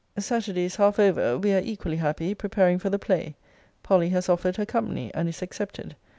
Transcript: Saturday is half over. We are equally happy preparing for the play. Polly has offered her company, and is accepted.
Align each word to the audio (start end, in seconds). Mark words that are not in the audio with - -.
Saturday 0.17 0.63
is 0.65 0.77
half 0.77 0.97
over. 0.97 1.37
We 1.37 1.53
are 1.53 1.61
equally 1.63 1.97
happy 1.97 2.33
preparing 2.33 2.79
for 2.79 2.89
the 2.89 2.97
play. 2.97 3.35
Polly 3.83 4.09
has 4.09 4.29
offered 4.29 4.57
her 4.57 4.65
company, 4.65 5.11
and 5.13 5.29
is 5.29 5.43
accepted. 5.43 5.95